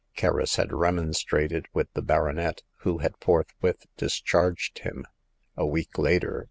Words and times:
Kerris 0.17 0.55
had 0.55 0.73
remonstrated 0.73 1.67
with 1.75 1.93
the 1.93 2.01
baronet, 2.01 2.63
who 2.77 2.97
had 2.97 3.13
forthwith 3.21 3.85
discharged 3.97 4.79
him. 4.79 5.05
A 5.55 5.67
week 5.67 5.95
later. 5.99 6.39